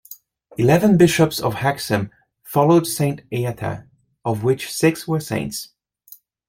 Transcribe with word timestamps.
Eleven 0.57 0.97
bishops 0.97 1.39
of 1.39 1.53
Hexham 1.53 2.09
followed 2.41 2.87
Saint 2.87 3.21
Eata, 3.31 3.87
of 4.25 4.43
which 4.43 4.71
six 4.73 5.07
were 5.07 5.19
saints. 5.19 5.75